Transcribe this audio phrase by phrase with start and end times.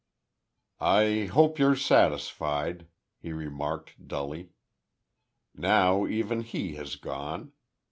[0.79, 2.87] "I hope you're satisfied,"
[3.19, 4.49] he remarked, dully.
[5.53, 7.51] "Now even he has gone.